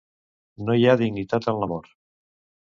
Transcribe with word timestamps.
No 0.69 0.77
hi 0.79 0.87
ha 0.87 0.95
dignitat 1.01 1.51
en 1.53 1.61
l'amor. 1.65 1.93